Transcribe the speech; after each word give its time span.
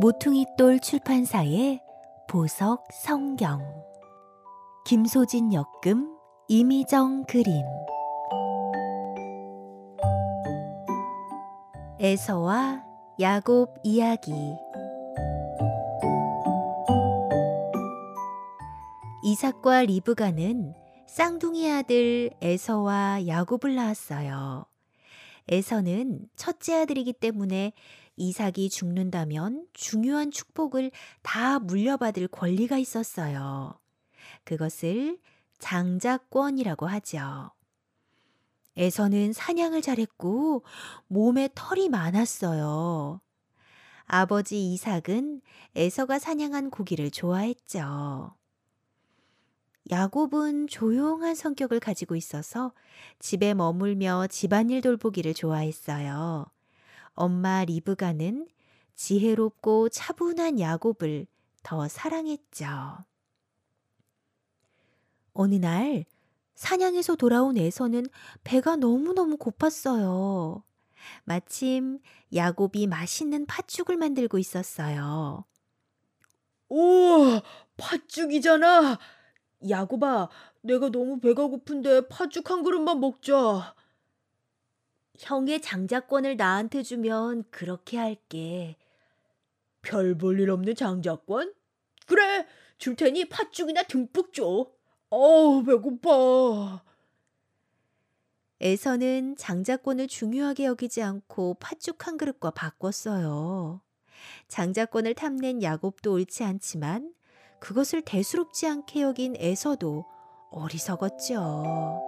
모퉁이돌 0.00 0.78
출판사의 0.78 1.82
보석 2.28 2.86
성경. 2.92 3.60
김소진 4.86 5.52
역금 5.52 6.16
이미정 6.46 7.24
그림. 7.24 7.64
에서와 11.98 12.84
야곱 13.18 13.74
이야기. 13.82 14.30
이삭과 19.24 19.82
리브가는 19.82 20.74
쌍둥이 21.08 21.72
아들 21.72 22.30
에서와 22.40 23.26
야곱을 23.26 23.74
낳았어요. 23.74 24.64
에서는 25.48 26.28
첫째 26.36 26.82
아들이기 26.82 27.14
때문에 27.14 27.72
이삭이 28.18 28.68
죽는다면 28.70 29.66
중요한 29.72 30.30
축복을 30.30 30.90
다 31.22 31.58
물려받을 31.58 32.28
권리가 32.28 32.78
있었어요. 32.78 33.78
그것을 34.44 35.18
장자권이라고 35.58 36.86
하죠. 36.86 37.50
에서는 38.76 39.32
사냥을 39.32 39.82
잘했고 39.82 40.64
몸에 41.08 41.48
털이 41.54 41.88
많았어요. 41.88 43.20
아버지 44.04 44.72
이삭은 44.72 45.42
에서가 45.74 46.18
사냥한 46.18 46.70
고기를 46.70 47.10
좋아했죠. 47.10 48.34
야곱은 49.90 50.68
조용한 50.68 51.34
성격을 51.34 51.80
가지고 51.80 52.14
있어서 52.14 52.72
집에 53.18 53.54
머물며 53.54 54.26
집안일 54.28 54.80
돌보기를 54.80 55.34
좋아했어요. 55.34 56.46
엄마 57.18 57.64
리브가는 57.64 58.46
지혜롭고 58.94 59.88
차분한 59.88 60.60
야곱을 60.60 61.26
더 61.64 61.88
사랑했죠. 61.88 62.66
어느 65.32 65.56
날 65.56 66.04
사냥에서 66.54 67.16
돌아온 67.16 67.56
에서는 67.56 68.06
배가 68.44 68.76
너무너무 68.76 69.36
고팠어요. 69.36 70.62
마침 71.24 71.98
야곱이 72.32 72.86
맛있는 72.86 73.46
팥죽을 73.46 73.96
만들고 73.96 74.38
있었어요. 74.38 75.44
우와, 76.68 77.42
팥죽이잖아. 77.78 78.96
야곱아, 79.68 80.28
내가 80.62 80.90
너무 80.90 81.18
배가 81.18 81.48
고픈데 81.48 82.06
팥죽 82.06 82.48
한 82.48 82.62
그릇만 82.62 83.00
먹자. 83.00 83.74
형의 85.18 85.60
장자권을 85.60 86.36
나한테 86.36 86.82
주면 86.82 87.44
그렇게 87.50 87.98
할게. 87.98 88.76
별 89.82 90.16
볼 90.16 90.40
일 90.40 90.50
없는 90.50 90.74
장자권? 90.74 91.54
그래, 92.06 92.46
줄 92.78 92.96
테니 92.96 93.28
팥죽이나 93.28 93.82
듬뿍 93.84 94.32
줘. 94.32 94.66
어우, 95.10 95.62
배고파. 95.64 96.82
에서는 98.60 99.36
장자권을 99.36 100.08
중요하게 100.08 100.64
여기지 100.64 101.02
않고 101.02 101.54
팥죽 101.60 102.06
한 102.06 102.16
그릇과 102.18 102.50
바꿨어요. 102.50 103.80
장자권을 104.48 105.14
탐낸 105.14 105.62
야곱도 105.62 106.12
옳지 106.12 106.42
않지만 106.44 107.14
그것을 107.60 108.02
대수롭지 108.02 108.66
않게 108.66 109.02
여긴 109.02 109.36
에서도 109.38 110.04
어리석었죠. 110.50 112.04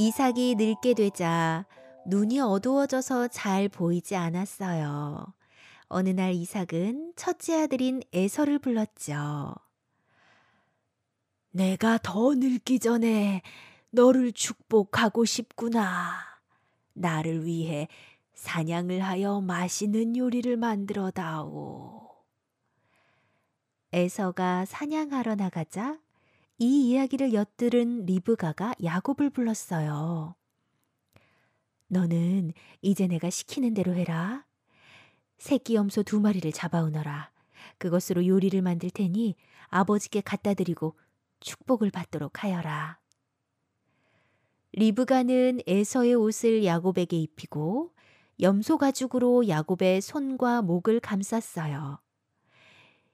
이삭이 0.00 0.54
늙게 0.54 0.94
되자 0.94 1.66
눈이 2.06 2.40
어두워져서 2.40 3.28
잘 3.28 3.68
보이지 3.68 4.16
않았어요. 4.16 5.26
어느 5.88 6.08
날 6.08 6.32
이삭은 6.32 7.12
첫째 7.16 7.64
아들인 7.64 8.00
에서를 8.14 8.58
불렀죠. 8.60 9.54
내가 11.50 11.98
더 12.02 12.34
늙기 12.34 12.78
전에 12.78 13.42
너를 13.90 14.32
축복하고 14.32 15.26
싶구나. 15.26 16.14
나를 16.94 17.44
위해 17.44 17.86
사냥을 18.32 19.00
하여 19.00 19.42
맛있는 19.42 20.16
요리를 20.16 20.56
만들어 20.56 21.10
다오. 21.10 22.08
에서가 23.92 24.64
사냥하러 24.64 25.34
나가자 25.34 25.98
이 26.62 26.90
이야기를 26.90 27.32
엿들은 27.32 28.04
리브가가 28.04 28.74
야곱을 28.84 29.30
불렀어요. 29.30 30.34
너는 31.88 32.52
이제 32.82 33.06
내가 33.06 33.30
시키는 33.30 33.72
대로 33.72 33.94
해라. 33.94 34.44
새끼 35.38 35.74
염소 35.74 36.02
두 36.02 36.20
마리를 36.20 36.52
잡아오너라. 36.52 37.30
그것으로 37.78 38.26
요리를 38.26 38.60
만들 38.60 38.90
테니 38.90 39.36
아버지께 39.68 40.20
갖다 40.20 40.52
드리고 40.52 40.98
축복을 41.40 41.90
받도록 41.90 42.44
하여라. 42.44 42.98
리브가는 44.72 45.60
에서의 45.66 46.14
옷을 46.14 46.66
야곱에게 46.66 47.16
입히고 47.16 47.94
염소 48.42 48.76
가죽으로 48.76 49.48
야곱의 49.48 50.02
손과 50.02 50.60
목을 50.60 51.00
감쌌어요. 51.00 52.00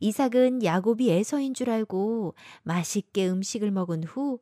이삭은 0.00 0.64
야곱이 0.64 1.10
에서인 1.10 1.54
줄 1.54 1.70
알고 1.70 2.34
맛있게 2.62 3.28
음식을 3.28 3.70
먹은 3.70 4.04
후 4.04 4.40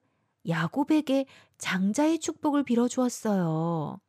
야곱에게 0.49 1.27
장자의 1.59 2.21
축복을 2.21 2.63
빌어주었어요. 2.63 4.01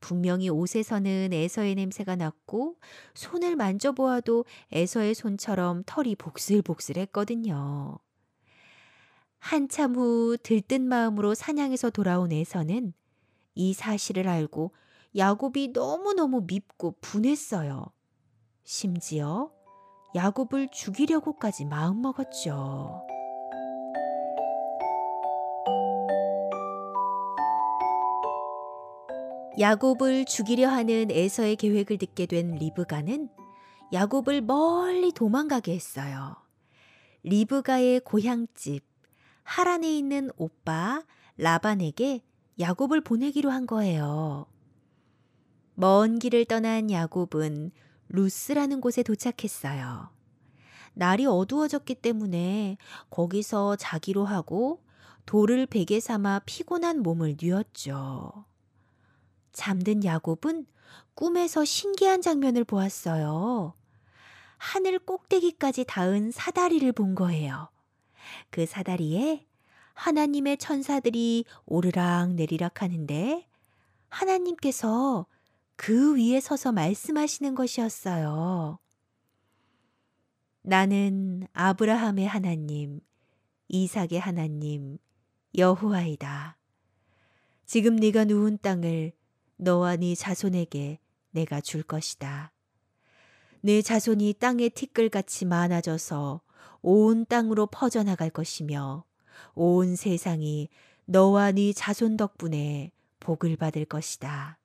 분명히 0.00 0.50
옷에서는 0.50 1.32
에서의 1.32 1.74
냄새가 1.76 2.14
났고 2.16 2.76
손을 3.14 3.56
만져보아도 3.56 4.44
에서의 4.70 5.14
손처럼 5.14 5.82
털이 5.86 6.16
복슬복슬했거든요. 6.16 7.98
한참 9.38 9.96
후 9.96 10.36
들뜬 10.42 10.86
마음으로 10.86 11.34
사냥에서 11.34 11.88
돌아온 11.88 12.32
에서는 12.32 12.92
이 13.54 13.72
사실을 13.72 14.28
알고 14.28 14.72
야곱이 15.16 15.68
너무너무 15.68 16.44
밉고 16.46 16.96
분했어요. 17.00 17.86
심지어 18.62 19.53
야곱을 20.14 20.68
죽이려고까지 20.68 21.64
마음먹었죠. 21.64 23.04
야곱을 29.58 30.24
죽이려 30.24 30.68
하는 30.68 31.10
에서의 31.10 31.56
계획을 31.56 31.98
듣게 31.98 32.26
된 32.26 32.52
리브가는 32.52 33.28
야곱을 33.92 34.40
멀리 34.42 35.10
도망가게 35.12 35.74
했어요. 35.74 36.36
리브가의 37.24 38.00
고향집 38.00 38.84
하란에 39.42 39.96
있는 39.96 40.30
오빠 40.36 41.02
라반에게 41.36 42.22
야곱을 42.60 43.00
보내기로 43.00 43.50
한 43.50 43.66
거예요. 43.66 44.46
먼 45.74 46.20
길을 46.20 46.44
떠난 46.44 46.90
야곱은 46.90 47.72
루스라는 48.08 48.80
곳에 48.80 49.02
도착했어요. 49.02 50.10
날이 50.94 51.26
어두워졌기 51.26 51.96
때문에 51.96 52.76
거기서 53.10 53.76
자기로 53.76 54.24
하고 54.24 54.82
돌을 55.26 55.66
베개 55.66 56.00
삼아 56.00 56.42
피곤한 56.46 57.02
몸을 57.02 57.36
뉘었죠. 57.40 58.44
잠든 59.52 60.04
야곱은 60.04 60.66
꿈에서 61.14 61.64
신기한 61.64 62.22
장면을 62.22 62.64
보았어요. 62.64 63.74
하늘 64.56 64.98
꼭대기까지 64.98 65.84
닿은 65.84 66.30
사다리를 66.30 66.90
본 66.92 67.14
거예요. 67.14 67.70
그 68.50 68.66
사다리에 68.66 69.46
하나님의 69.94 70.58
천사들이 70.58 71.44
오르락 71.66 72.32
내리락 72.32 72.82
하는데 72.82 73.48
하나님께서 74.08 75.26
그 75.76 76.16
위에 76.16 76.40
서서 76.40 76.72
말씀하시는 76.72 77.54
것이었어요. 77.54 78.78
나는 80.62 81.46
아브라함의 81.52 82.26
하나님, 82.26 83.00
이삭의 83.68 84.18
하나님, 84.18 84.98
여호와이다. 85.56 86.56
지금 87.66 87.96
네가 87.96 88.24
누운 88.24 88.58
땅을 88.58 89.12
너와 89.56 89.96
네 89.96 90.14
자손에게 90.14 90.98
내가 91.30 91.60
줄 91.60 91.82
것이다. 91.82 92.52
네 93.60 93.82
자손이 93.82 94.34
땅의 94.34 94.70
티끌같이 94.70 95.44
많아져서 95.44 96.40
온 96.82 97.24
땅으로 97.26 97.66
퍼져나갈 97.66 98.30
것이며 98.30 99.04
온 99.54 99.96
세상이 99.96 100.68
너와 101.06 101.52
네 101.52 101.72
자손 101.72 102.16
덕분에 102.16 102.92
복을 103.20 103.56
받을 103.56 103.84
것이다. 103.84 104.58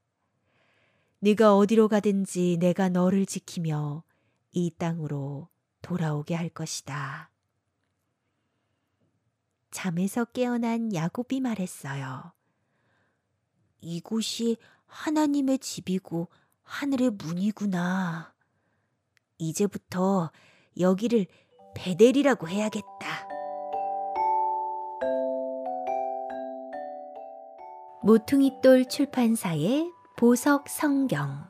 네가 1.21 1.57
어디로 1.57 1.89
가든지 1.89 2.57
내가 2.59 2.87
너를 2.87 3.25
지키며 3.25 4.03
이 4.51 4.71
땅으로 4.77 5.49
돌아오게 5.81 6.33
할 6.33 6.49
것이다. 6.49 7.29
잠에서 9.71 10.25
깨어난 10.25 10.93
야곱이 10.93 11.41
말했어요. 11.41 12.31
이곳이 13.81 14.57
하나님의 14.87 15.59
집이고 15.59 16.29
하늘의 16.63 17.11
문이구나. 17.11 18.33
이제부터 19.37 20.31
여기를 20.79 21.27
베델이라고 21.75 22.47
해야겠다. 22.47 23.27
모퉁이돌 28.03 28.85
출판사의 28.85 29.98
보석 30.19 30.67
성경. 30.67 31.45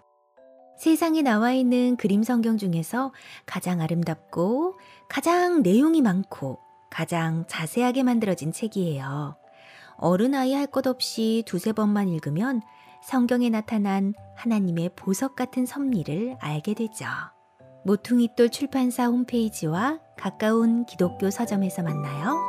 세상에 0.77 1.23
나와 1.23 1.53
있는 1.53 1.95
그림 1.95 2.21
성경 2.21 2.59
중에서 2.59 3.11
가장 3.47 3.81
아름답고 3.81 4.77
가장 5.09 5.63
내용이 5.63 6.03
많고 6.03 6.59
가장 6.91 7.45
자세하게 7.47 8.03
만들어진 8.03 8.51
책이에요. 8.51 9.35
어른아이 9.97 10.53
할 10.53 10.67
것 10.67 10.85
없이 10.85 11.41
두세 11.47 11.71
번만 11.73 12.09
읽으면 12.09 12.61
성경에 13.01 13.49
나타난 13.49 14.13
하나님의 14.35 14.91
보석 14.95 15.35
같은 15.35 15.65
섭리를 15.65 16.37
알게 16.39 16.75
되죠. 16.75 17.07
모퉁이돌 17.85 18.49
출판사 18.49 19.05
홈페이지와 19.05 19.99
가까운 20.15 20.85
기독교 20.85 21.31
서점에서 21.31 21.81
만나요. 21.81 22.48